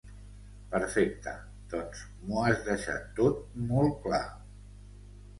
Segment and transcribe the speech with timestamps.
[0.69, 1.33] Perfecte,
[1.73, 1.99] doncs
[2.29, 3.37] m'ho has deixat tot
[3.73, 4.23] molt clar.